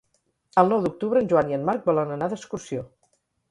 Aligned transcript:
El 0.61 0.71
nou 0.73 0.81
d'octubre 0.85 1.21
en 1.25 1.29
Joan 1.35 1.53
i 1.53 1.59
en 1.59 1.69
Marc 1.69 1.87
volen 1.91 2.17
anar 2.17 2.33
d'excursió. 2.35 2.89